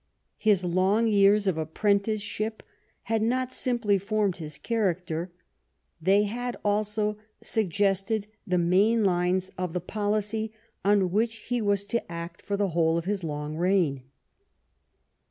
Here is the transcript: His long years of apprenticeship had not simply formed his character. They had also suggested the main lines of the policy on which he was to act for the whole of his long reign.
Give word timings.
His 0.39 0.63
long 0.63 1.05
years 1.05 1.45
of 1.45 1.59
apprenticeship 1.59 2.63
had 3.03 3.21
not 3.21 3.53
simply 3.53 3.99
formed 3.99 4.37
his 4.37 4.57
character. 4.57 5.31
They 6.01 6.23
had 6.23 6.57
also 6.65 7.17
suggested 7.43 8.25
the 8.47 8.57
main 8.57 9.05
lines 9.05 9.51
of 9.59 9.73
the 9.73 9.79
policy 9.79 10.53
on 10.83 11.11
which 11.11 11.35
he 11.49 11.61
was 11.61 11.83
to 11.83 12.11
act 12.11 12.41
for 12.41 12.57
the 12.57 12.69
whole 12.69 12.97
of 12.97 13.05
his 13.05 13.23
long 13.23 13.57
reign. 13.57 14.01